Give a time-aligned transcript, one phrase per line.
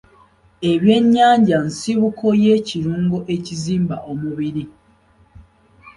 [0.71, 4.63] Ebyennyanja nsibuko y'ekirungo ekizimba omubiri.